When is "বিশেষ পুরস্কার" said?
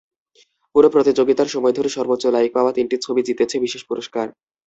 3.59-4.27